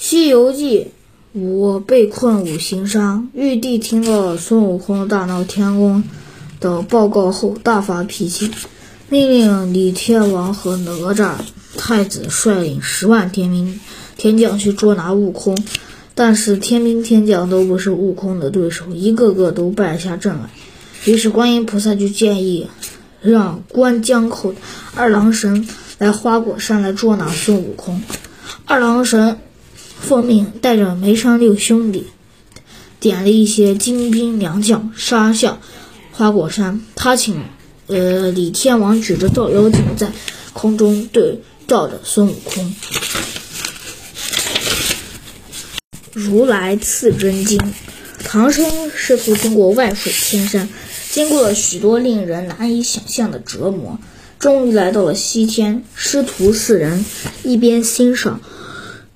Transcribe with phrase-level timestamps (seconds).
[0.00, 0.92] 西游记》，
[1.40, 3.28] 我被困五行山。
[3.34, 6.04] 玉帝听到孙悟空大闹天宫
[6.60, 8.52] 的报告后，大发脾气，
[9.08, 11.32] 命令李天王和哪吒
[11.76, 13.80] 太子率领十万天兵
[14.16, 15.58] 天将去捉拿悟空。
[16.14, 20.50] 但是天兵天将都不是悟空的对手，一个个都败下阵来。
[21.06, 22.68] 于是观音菩萨就建议，
[23.20, 24.54] 让关江口
[24.94, 25.68] 二郎神
[25.98, 28.00] 来花果山来捉拿孙悟空。
[28.64, 29.38] 二郎神
[30.00, 32.06] 奉命带着梅山六兄弟，
[32.98, 35.60] 点了一些精兵良将杀向
[36.12, 36.80] 花果山。
[36.94, 37.44] 他请
[37.88, 40.10] 呃李天王举着照妖镜在
[40.52, 42.74] 空中对照着孙悟空。
[46.12, 47.60] 如来赐真经，
[48.24, 50.68] 唐僧师徒经过万水千山，
[51.12, 53.98] 经过了许多令人难以想象的折磨，
[54.38, 55.84] 终于来到了西天。
[55.94, 57.04] 师徒四人
[57.44, 58.40] 一边欣赏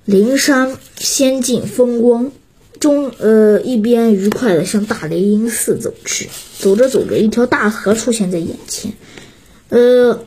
[0.05, 2.31] 灵山仙境风光，
[2.79, 6.29] 中呃一边愉快地向大雷音寺走去。
[6.59, 8.93] 走着走着，一条大河出现在眼前，
[9.69, 10.25] 呃，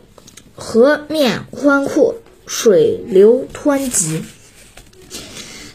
[0.54, 4.22] 河面宽阔，水流湍急。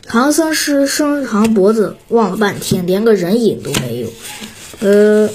[0.03, 4.09] 唐僧师伸长脖子望了半天，连个人影都没有。
[4.79, 5.29] 呃，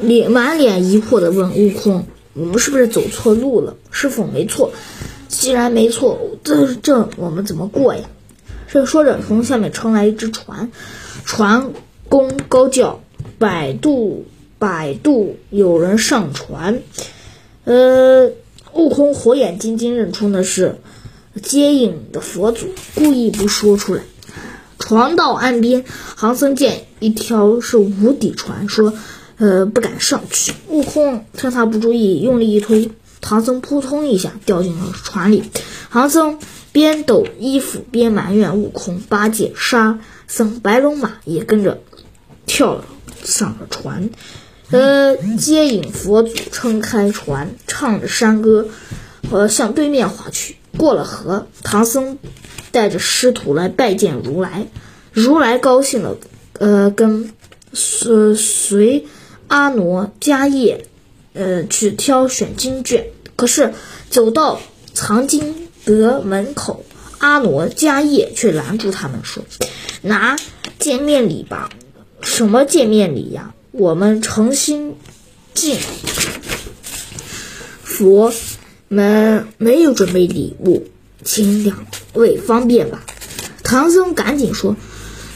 [0.00, 4.72] 脸满脸疑惑地问悟空：“我们是不是走错路了？”师傅没错。
[5.48, 8.02] 既然没错，这这我们怎么过呀？
[8.70, 10.70] 正说着，从下面冲来一只船，
[11.24, 11.70] 船
[12.10, 13.00] 工高叫
[13.40, 14.26] ：“百度，
[14.58, 16.82] 百度，有人上船！”
[17.64, 18.30] 呃，
[18.74, 20.76] 悟空火眼金睛认出那是。
[21.42, 24.02] 接引的佛祖故意不说出来。
[24.78, 25.82] 船到岸边，
[26.18, 28.92] 唐僧见一条是无底船，说
[29.38, 32.90] ：“呃，不敢上去。”悟空趁他不注意，用力一推，
[33.20, 35.44] 唐僧扑通一下掉进了船里。
[35.90, 36.38] 唐僧
[36.72, 41.82] 边抖衣服边埋怨悟空：“八戒、沙僧、白龙马也跟着
[42.46, 42.84] 跳了
[43.24, 44.10] 上了船。”
[44.70, 48.68] 呃，接引佛祖撑开船，唱着山歌，
[49.30, 50.56] 呃，向对面划去。
[50.76, 52.18] 过了河，唐僧
[52.70, 54.66] 带着师徒来拜见如来。
[55.10, 56.18] 如来高兴了，
[56.58, 57.32] 呃，跟
[57.72, 59.06] 随随
[59.46, 60.86] 阿傩、迦叶，
[61.38, 63.06] 呃，去挑选经卷。
[63.36, 63.72] 可是
[64.10, 64.60] 走到
[64.92, 65.54] 藏经
[65.84, 66.84] 阁门口，
[67.18, 69.44] 阿罗、迦叶却拦住他们说
[70.02, 70.36] ：“拿
[70.80, 71.70] 见面礼吧。
[72.20, 74.96] ”“什么见面礼呀？”“我们诚心
[75.54, 75.78] 敬
[77.84, 78.32] 佛。”
[78.90, 80.86] 们没有准备礼物，
[81.22, 83.04] 请两位方便吧。
[83.62, 84.76] 唐僧赶紧说：“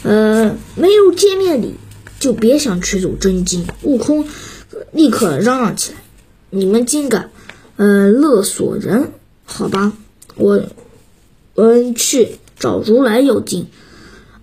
[0.01, 1.75] 呃，没有见面礼，
[2.19, 4.27] 就别想取走真经。”悟空
[4.91, 5.99] 立刻嚷嚷起来
[6.51, 7.31] ：“你们竟敢，
[7.77, 9.11] 呃，勒索人？
[9.45, 9.93] 好吧，
[10.35, 10.61] 我，
[11.55, 13.67] 我去找如来要经。”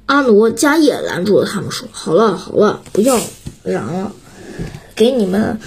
[0.07, 3.21] 阿罗、迦叶拦住了他们，说：“好了好了，不要
[3.63, 4.13] 嚷了，
[4.97, 5.61] 给你们。”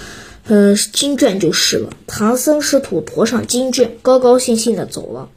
[0.46, 1.88] 呃，经卷就是了。
[2.06, 5.30] 唐僧师徒驮上经卷，高高兴兴的走了。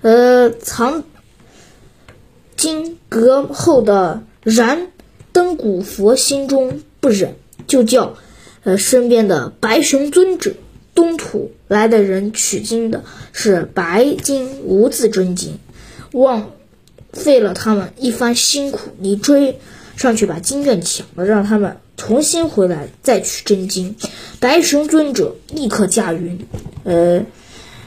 [0.00, 1.04] 呃，藏
[2.56, 4.88] 经阁后的燃
[5.30, 7.36] 灯古佛心中不忍，
[7.68, 8.16] 就叫
[8.64, 10.54] 呃身边的白熊尊者
[10.94, 15.58] 东土来的人取经的是白金无字真经，
[16.12, 16.52] 枉
[17.12, 18.90] 费了他们一番辛苦。
[18.98, 19.58] 你追
[19.96, 21.78] 上去把经卷抢了，让他们。
[21.94, 23.94] 重新回来再取真经，
[24.40, 26.46] 白熊尊者立刻驾云，
[26.82, 27.24] 呃，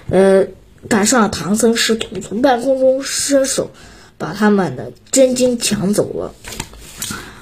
[0.09, 0.47] 呃，
[0.88, 3.72] 赶上了唐僧师徒，从半空中伸手
[4.18, 6.34] 把他们的真经抢走了。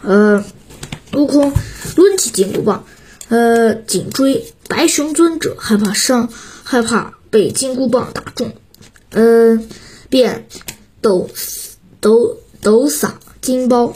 [0.01, 0.43] 呃，
[1.13, 1.53] 悟空
[1.95, 2.85] 抡起金箍棒，
[3.29, 6.29] 呃，紧追白熊尊者，害怕伤，
[6.63, 8.53] 害怕被金箍棒打中，
[9.11, 9.59] 呃，
[10.09, 10.47] 便
[11.01, 11.29] 抖
[11.99, 13.95] 抖抖洒金包，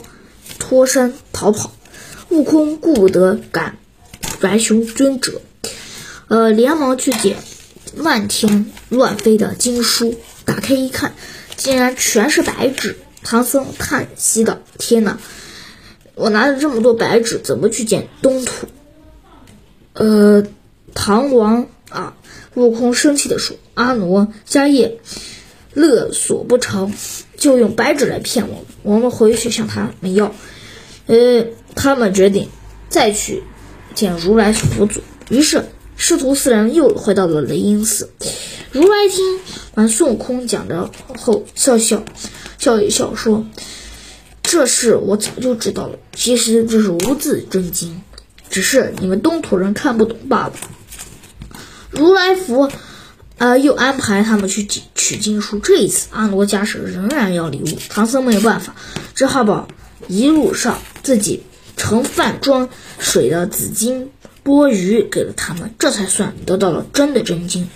[0.58, 1.72] 脱身逃跑。
[2.30, 3.78] 悟空顾不得赶
[4.40, 5.40] 白熊尊者，
[6.28, 7.36] 呃，连忙去捡
[7.96, 10.14] 漫天乱飞的经书，
[10.44, 11.14] 打开一看，
[11.56, 12.96] 竟然全是白纸。
[13.22, 15.18] 唐僧叹息道：“天哪，
[16.14, 18.66] 我拿着这么多白纸，怎么去捡东土？”
[19.98, 20.44] 呃，
[20.94, 22.16] 唐王啊！
[22.54, 24.98] 悟空生气地说：“阿傩、迦叶
[25.74, 26.92] 勒索不成
[27.36, 30.34] 就用白纸来骗我们，我们回去向他们要。”
[31.06, 31.44] 呃。
[31.74, 32.48] 他们决定
[32.88, 33.44] 再去
[33.94, 35.00] 见如来佛祖，
[35.30, 35.66] 于是
[35.96, 38.10] 师徒四人又回到了雷音寺。
[38.72, 39.38] 如来听
[39.76, 42.02] 完孙悟空讲的后，笑笑
[42.58, 43.46] 笑一笑，说
[44.42, 46.00] ：“这事我早就知道了。
[46.16, 48.02] 其实这是无字真经，
[48.50, 50.52] 只是你们东土人看不懂罢了。”
[51.90, 52.70] 如来佛
[53.38, 55.58] 呃，又安排他们去取取经书。
[55.60, 57.78] 这一次，阿罗家是仍然要礼物。
[57.88, 58.74] 唐僧没有办法，
[59.14, 59.68] 只好把
[60.08, 61.44] 一路上自己
[61.76, 62.68] 盛饭装
[62.98, 64.10] 水的紫金
[64.42, 67.68] 钵盂给了他们，这才算得到了真的真经。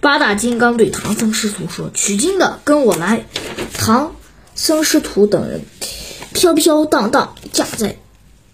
[0.00, 3.24] 八大金刚对唐僧师徒说：“取经的跟我来。”
[3.72, 4.16] 唐
[4.56, 5.60] 僧师徒等人
[6.34, 7.96] 飘飘荡荡驾在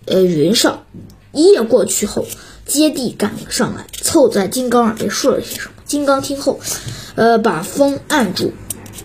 [0.04, 0.84] 呃云上，
[1.34, 2.26] 一夜过去后，
[2.64, 5.74] 接地赶了上来，凑在金刚耳边说了些什么。
[5.84, 6.60] 金刚听后，
[7.14, 8.52] 呃，把风按住，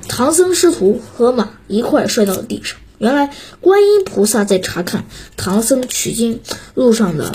[0.07, 2.77] 唐僧师徒和马一块摔到了地上。
[2.99, 5.05] 原来观音菩萨在查看
[5.37, 6.41] 唐僧取经
[6.73, 7.33] 路上的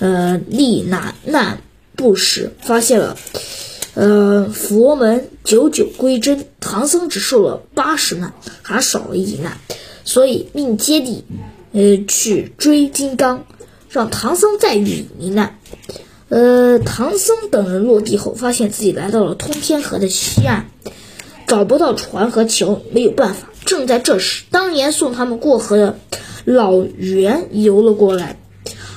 [0.00, 1.60] 呃历难难
[1.96, 3.16] 不时，发现了。
[3.94, 9.58] 呃，佛门九九归真，唐僧只受了八十难，还少了一难，
[10.04, 11.24] 所以命接地，
[11.72, 13.46] 呃，去追金刚，
[13.94, 15.60] 让唐僧再遇一难。
[16.28, 20.66] 呃，唐僧等人落地后，发现自己来到了通天河的西岸，
[21.46, 23.48] 找不到船和桥，没有办法。
[23.64, 25.98] 正在这时，当年送他们过河的
[26.44, 28.40] 老猿游了过来，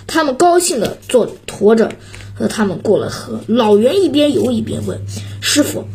[0.08, 1.92] 他们高兴的坐驮着。
[2.40, 5.02] 和他们过了河，老袁一边游一边问
[5.42, 5.86] ：“师傅，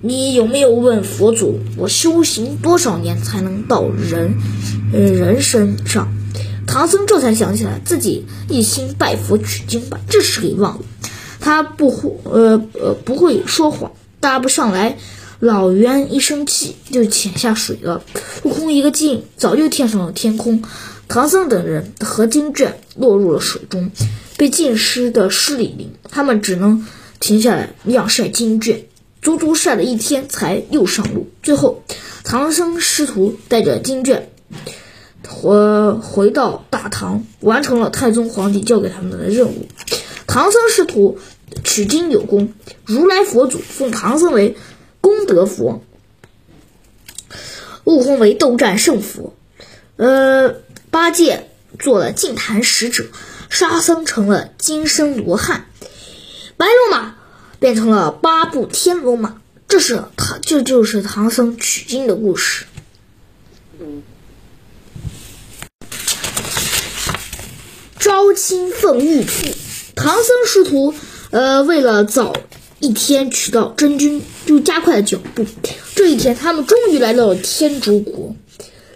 [0.00, 4.38] 你有没有问佛祖，我修行多少年才能到人，
[4.90, 6.10] 人身上？”
[6.72, 10.84] 唐僧这才想起来自己一心拜佛取经，把这事给忘了。
[11.38, 14.96] 他不会，呃呃，不会说谎，搭不上来。
[15.38, 18.02] 老袁一生气就潜下水了。
[18.44, 20.62] 悟空一个劲，早就跳上了天空。
[21.08, 23.90] 唐僧等人和经卷落入了水中。
[24.38, 26.86] 被浸湿的湿淋淋，他们只能
[27.20, 28.86] 停下来晾晒经卷，
[29.20, 31.28] 足足晒了一天才又上路。
[31.42, 31.82] 最后，
[32.24, 34.30] 唐僧师徒带着经卷
[35.32, 39.66] 回回到大唐，完成了太宗皇帝交给他们的任务。
[40.26, 41.18] 唐僧师徒
[41.64, 42.52] 取经有功，
[42.84, 44.56] 如来佛祖封唐僧为
[45.00, 45.82] 功德佛，
[47.84, 49.34] 悟空为斗战胜佛，
[49.96, 50.56] 呃，
[50.90, 51.48] 八戒
[51.78, 53.06] 做了净坛使者。
[53.50, 55.66] 沙僧成了金身罗汉，
[56.56, 57.16] 白龙马
[57.58, 59.42] 变成了八部天龙马。
[59.68, 62.64] 这是唐，这就是唐僧取经的故事。
[68.12, 69.30] 招亲奉玉兔，
[69.96, 70.92] 唐僧师徒
[71.30, 72.34] 呃为了早
[72.78, 75.46] 一天取到真经，就加快了脚步。
[75.94, 78.36] 这一天，他们终于来到了天竺国，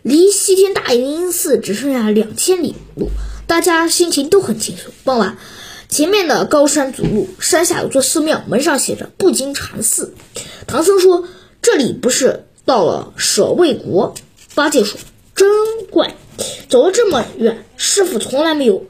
[0.02, 3.08] 离西天大灵寺只剩下两千里路。
[3.46, 4.92] 大家心情都很轻松。
[5.02, 5.38] 傍晚，
[5.88, 10.12] 前面的高山阻路，山下有座寺庙，门上写着“不经禅寺”。
[10.68, 11.26] 唐僧说
[11.62, 14.14] ：“这里不是到了舍卫国？”
[14.54, 15.00] 八戒说
[15.34, 15.48] ：“真
[15.90, 16.14] 怪，
[16.68, 18.84] 走了这么远，师傅从来没有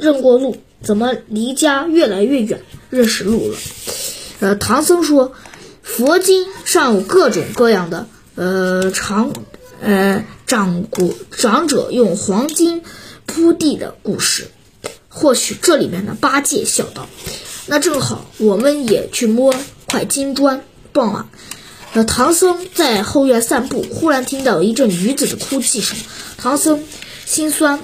[0.00, 2.60] 认过路，怎么离家越来越远，
[2.90, 3.56] 认识路了？”
[4.40, 5.32] 呃，唐僧说
[5.82, 9.32] ：“佛经上有各种各样的，呃，长，
[9.80, 12.82] 呃，长古长者用黄金。”
[13.32, 14.48] 铺地的故事，
[15.08, 17.08] 或许这里面的八戒笑道
[17.66, 19.54] ：“那正好，我们也去摸
[19.86, 21.28] 块金砖。”傍晚，
[21.92, 25.96] 呃，唐僧在后院散步，忽然听到一阵女子的哭泣声。
[26.38, 26.82] 唐僧
[27.24, 27.78] 心酸，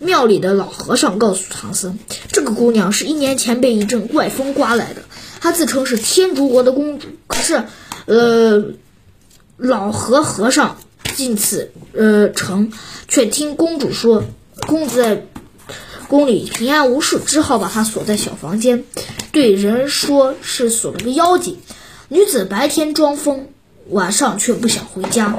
[0.00, 1.98] 庙里的老和尚告诉唐僧，
[2.32, 5.02] 这个姑娘是一年前被一阵怪风刮来的，
[5.40, 7.06] 她自称是天竺国的公主。
[7.26, 7.64] 可是，
[8.06, 8.64] 呃，
[9.58, 10.78] 老和和尚
[11.14, 12.72] 进此呃城，
[13.06, 14.24] 却听公主说。
[14.66, 15.26] 公子在
[16.08, 18.84] 宫里平安无事，只好把她锁在小房间，
[19.32, 21.58] 对人说是锁了个妖精。
[22.08, 23.48] 女子白天装疯，
[23.88, 25.34] 晚上却不想回家，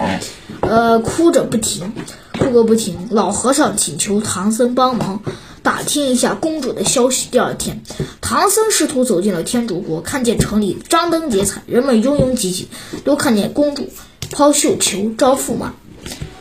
[0.62, 1.94] 呃，哭着不停，
[2.42, 3.08] 哭个不停。
[3.12, 5.22] 老和尚请求唐僧帮忙
[5.62, 7.28] 打听一下公主的消息。
[7.32, 7.82] 第二天，
[8.20, 12.68] 唐僧师徒走进了天竺国，看见城里张灯结彩，人们拥拥挤挤，
[13.04, 13.90] 都看见公主
[14.32, 15.74] 抛绣球招驸马。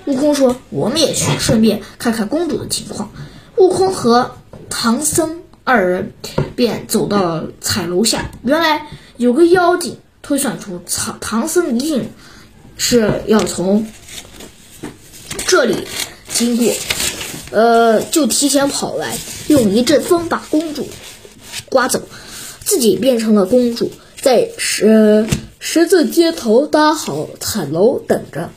[0.06, 3.10] 悟空说：“我们也去，顺便看看公主的情况。”
[3.56, 4.32] 悟空和
[4.70, 6.12] 唐僧二人
[6.56, 8.30] 便走到了彩楼下。
[8.42, 8.86] 原来
[9.18, 12.10] 有个妖精推算出唐唐僧一定
[12.78, 13.86] 是要从
[15.50, 15.88] 这里
[16.32, 16.72] 经过，
[17.50, 20.86] 呃，就提前跑来，用一阵风把公主
[21.68, 22.02] 刮走，
[22.64, 23.90] 自己变成了公主，
[24.22, 25.26] 在十
[25.58, 28.50] 十字街头搭好彩楼等着。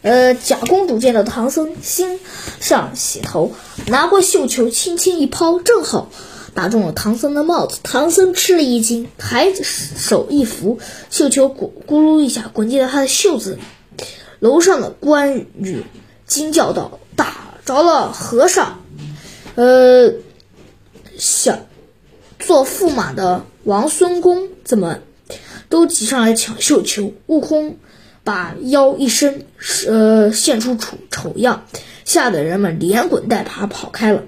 [0.00, 2.18] 呃，假公主见到唐僧，心
[2.58, 3.52] 上喜头，
[3.88, 6.10] 拿过绣球，轻轻一抛，正好
[6.54, 7.80] 打中了唐僧的帽子。
[7.82, 10.78] 唐僧吃了一惊，抬手一扶，
[11.10, 13.60] 绣球咕咕噜一下滚进了他的袖子里。
[14.38, 15.84] 楼上的关羽
[16.30, 18.78] 惊叫道：“打着了和尚！”
[19.56, 20.14] 呃，
[21.18, 21.58] 小
[22.38, 25.00] 做驸马的王孙公怎么
[25.68, 27.12] 都挤上来抢绣球。
[27.26, 27.78] 悟空
[28.22, 29.44] 把腰一伸，
[29.88, 31.64] 呃，现出丑丑样，
[32.04, 34.22] 吓得人们连滚带爬跑开了。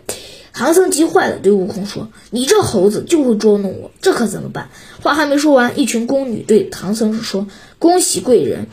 [0.52, 7.47] 唐僧急坏了，对悟空说：“你这猴子就会捉弄我，这可怎么办？”话还没说完，一群宫女对唐僧说
[7.78, 8.66] ：“恭喜贵人！”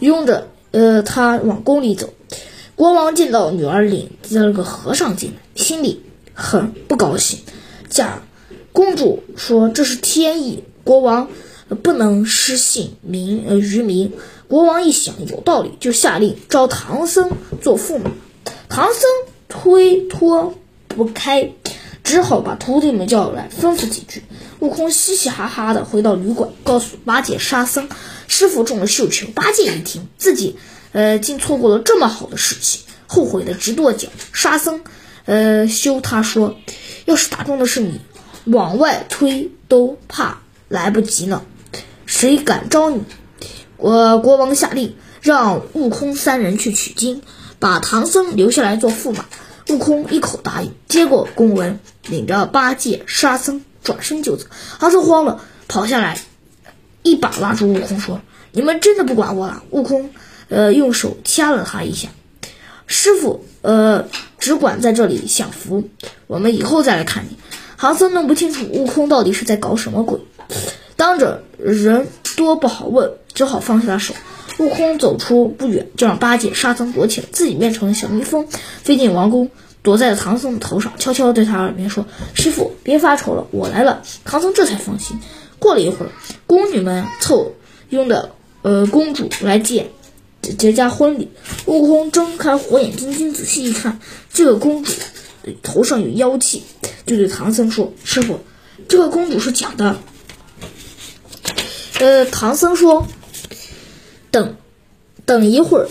[0.00, 2.12] 拥着呃他往宫里走。
[2.74, 6.02] 国王见到女儿领着了个和尚进来，心里
[6.34, 7.40] 很不高兴。
[7.88, 8.22] 假
[8.72, 11.28] 公主说：“这是天意，国王
[11.82, 14.12] 不能失信民呃于民。”
[14.48, 17.30] 国王一想有道理，就下令招唐僧
[17.62, 18.10] 做驸马。
[18.68, 19.02] 唐僧
[19.48, 20.54] 推脱。
[20.88, 21.52] 不开，
[22.02, 24.22] 只好把徒弟们叫来，吩咐几句。
[24.60, 27.86] 悟空嘻嘻哈哈的回到旅馆，告诉八戒、沙僧，
[28.28, 29.26] 师傅中了绣球。
[29.34, 30.56] 八戒一听，自己
[30.92, 34.08] 呃竟错过了这么好的事情，后悔的直跺脚。
[34.32, 34.82] 沙僧
[35.24, 36.56] 呃羞他说，
[37.04, 38.00] 要是打中的是你，
[38.44, 41.42] 往外推都怕来不及呢，
[42.06, 43.02] 谁敢招你？
[43.76, 47.22] 我国王下令，让悟空三人去取经，
[47.58, 49.26] 把唐僧留下来做驸马。
[49.68, 54.46] 悟空一口答应，接过公文，领着八戒、沙僧转身就走。
[54.78, 56.20] 唐僧慌了，跑下来，
[57.06, 58.20] 一把拉住悟空，说
[58.50, 60.10] ：“你们真的不管我了？”悟空，
[60.48, 62.08] 呃，用手掐了他一下。
[62.88, 64.08] 师傅，呃，
[64.40, 65.88] 只管在这里享福，
[66.26, 67.36] 我们以后再来看你。
[67.78, 70.18] 唐僧弄不清楚悟空到底是在搞什么鬼，
[70.96, 74.12] 当着人多不好问，只好放下了手。
[74.58, 78.48] 悟空走出不远，就让八戒、沙僧躲起来，自己变成了小蜜蜂，
[78.82, 79.50] 飞进王宫，
[79.82, 85.20] 躲在了唐僧的头上，悄悄对他耳边说：“师傅，别发愁了，我来了。”唐僧这才放心。
[85.58, 86.12] 过了一会儿，
[86.46, 87.54] 宫女们凑
[87.90, 88.32] 拥的
[88.62, 89.90] 呃公主来见
[90.58, 91.28] 结家婚礼。
[91.66, 94.00] 悟空睁开火眼金睛，仔细一看，
[94.32, 94.92] 这个公主
[95.62, 96.62] 头上有妖气，
[97.06, 98.40] 就对唐僧说：“师傅，
[98.88, 99.98] 这个公主是假的。”
[102.00, 103.06] 呃，唐僧说。
[104.32, 104.56] 等，
[105.24, 105.88] 等一会儿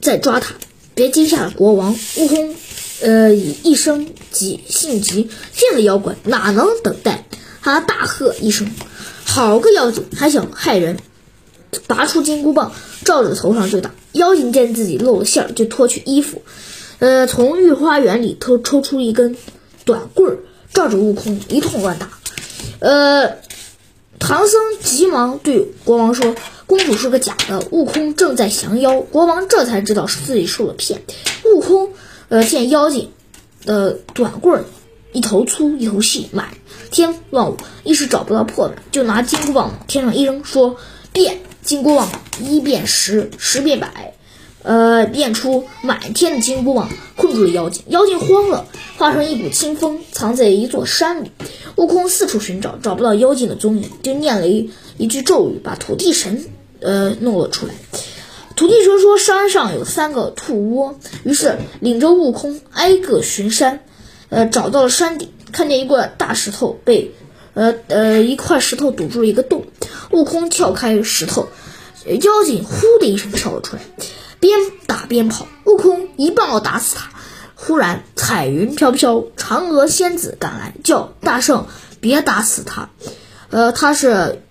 [0.00, 0.56] 再抓他，
[0.96, 1.96] 别惊吓了国王。
[2.16, 2.56] 悟空，
[3.00, 7.24] 呃，一声急，性急，见了妖怪哪能等待？
[7.66, 8.70] 他大喝一声
[9.26, 10.98] ：“好个妖精，还想害人！”
[11.88, 12.72] 拔出金箍棒，
[13.04, 13.90] 照着头上就打。
[14.12, 16.42] 妖精见自己露了馅儿，就脱去衣服，
[17.00, 19.36] 呃，从御花园里偷抽出一根
[19.84, 20.38] 短棍儿，
[20.72, 22.08] 照着悟空一通乱打。
[22.78, 23.38] 呃，
[24.18, 26.34] 唐僧急忙对国王说。
[26.68, 31.02] 公主是个假的，悟空正在降妖，国王这才知道是自己受了骗。
[31.44, 31.90] 悟空，
[32.28, 33.12] 呃，见妖精
[33.64, 34.64] 的短棍儿
[35.12, 36.48] 一头粗一头细，满
[36.96, 40.76] 天乱舞，一时找不到破绽，就拿金箍棒往天上一扔，说
[41.12, 41.40] 变。
[41.60, 42.08] 金箍棒
[42.40, 44.14] 一变十，十变百，
[44.62, 47.82] 呃，变出满天的金箍棒，困住了妖精。
[47.88, 48.64] 妖精慌了，
[48.96, 51.32] 化成一股清风，藏在一座山里。
[51.76, 56.46] 悟空四处寻找，找不到妖精的踪影，就念了一一句咒语，把土地神。
[56.80, 57.74] 呃，弄了出来。
[58.54, 63.80] 土地神说山上有三个兔窝，于是领着悟空挨个巡山。
[64.30, 67.12] 呃，找到了山顶，看见一块大石头被，
[67.54, 69.64] 呃呃，一块石头堵住一个洞。
[70.10, 71.48] 悟空跳开石头，
[72.04, 73.82] 妖精呼的一声跳了出来，
[74.38, 74.52] 边
[74.86, 75.48] 打边跑。
[75.64, 77.08] 悟空一棒打死他，
[77.54, 81.66] 忽然彩云飘飘，嫦娥仙子赶来，叫大圣
[82.00, 82.90] 别打死他。
[83.48, 84.42] 呃，他是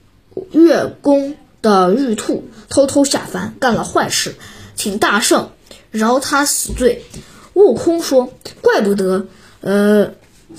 [0.50, 1.38] 月宫。
[1.62, 4.36] 的玉兔偷偷下凡干了坏事，
[4.76, 5.50] 请大圣
[5.90, 7.04] 饶他死罪。
[7.56, 8.32] 悟空说
[8.62, 9.26] ：“怪不得，
[9.62, 10.12] 呃，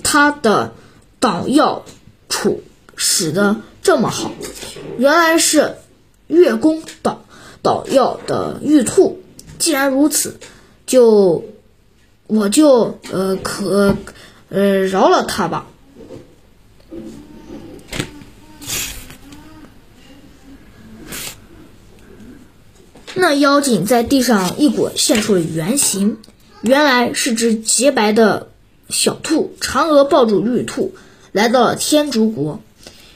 [0.03, 0.75] 他的
[1.21, 1.85] 捣药
[2.29, 2.59] 杵
[2.97, 4.31] 使得这么好，
[4.99, 5.77] 原来是
[6.27, 7.25] 月宫捣
[7.63, 9.21] 捣药的玉兔。
[9.59, 10.39] 既然如此，
[10.87, 11.45] 就
[12.27, 13.97] 我就呃可
[14.49, 15.67] 呃饶了他吧。”
[23.19, 26.19] 那妖精在地上一滚，现出了原形，
[26.61, 28.51] 原来是只洁白的
[28.89, 29.55] 小兔。
[29.61, 30.95] 嫦娥抱住玉兔，
[31.33, 32.61] 来到了天竺国，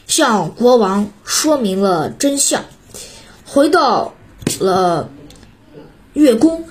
[0.07, 2.65] 向国王说明了真相。
[3.45, 4.15] 回到
[4.59, 5.11] 了
[6.13, 6.65] 月宫，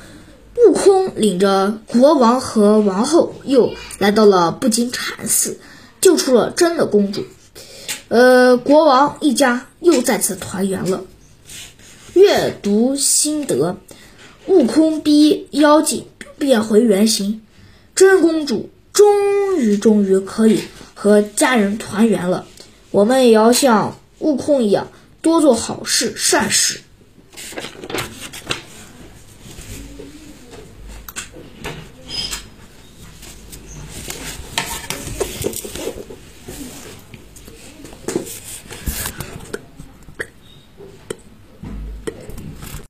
[0.68, 5.60] 悟空领着国王和王后，又来到了不金禅寺，
[6.01, 7.25] 救出了真的公主。
[8.08, 11.03] 呃，国王一家又再次团圆了。
[12.13, 13.77] 阅读心得：
[14.48, 17.41] 悟空逼妖精变回原形，
[17.96, 20.60] 真公主终于终于可以
[20.94, 22.46] 和家人团圆了。
[22.91, 24.89] 我们也要像悟空一样，
[25.22, 26.82] 多做好事善事。